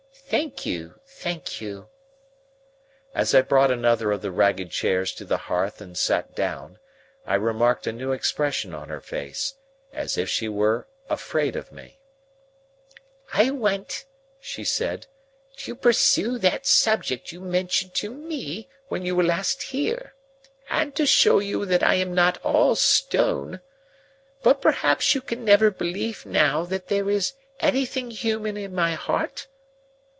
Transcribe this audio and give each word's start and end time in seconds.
"Thank 0.31 0.65
you. 0.65 0.97
Thank 1.05 1.59
you." 1.59 1.89
As 3.13 3.35
I 3.35 3.41
brought 3.41 3.69
another 3.69 4.13
of 4.13 4.21
the 4.21 4.31
ragged 4.31 4.71
chairs 4.71 5.11
to 5.15 5.25
the 5.25 5.35
hearth 5.35 5.81
and 5.81 5.97
sat 5.97 6.33
down, 6.37 6.79
I 7.25 7.35
remarked 7.35 7.85
a 7.85 7.91
new 7.91 8.13
expression 8.13 8.73
on 8.73 8.87
her 8.87 9.01
face, 9.01 9.55
as 9.91 10.17
if 10.17 10.29
she 10.29 10.47
were 10.47 10.87
afraid 11.09 11.57
of 11.57 11.73
me. 11.73 11.99
"I 13.33 13.49
want," 13.51 14.05
she 14.39 14.63
said, 14.63 15.05
"to 15.57 15.75
pursue 15.75 16.37
that 16.37 16.65
subject 16.65 17.33
you 17.33 17.41
mentioned 17.41 17.93
to 17.95 18.09
me 18.09 18.69
when 18.87 19.05
you 19.05 19.17
were 19.17 19.25
last 19.25 19.61
here, 19.61 20.13
and 20.69 20.95
to 20.95 21.05
show 21.05 21.39
you 21.39 21.65
that 21.65 21.83
I 21.83 21.95
am 21.95 22.15
not 22.15 22.37
all 22.37 22.75
stone. 22.75 23.59
But 24.43 24.61
perhaps 24.61 25.13
you 25.13 25.19
can 25.19 25.43
never 25.43 25.69
believe, 25.71 26.25
now, 26.25 26.63
that 26.67 26.87
there 26.87 27.09
is 27.09 27.33
anything 27.59 28.11
human 28.11 28.55
in 28.55 28.73
my 28.73 28.93
heart?" 28.95 29.49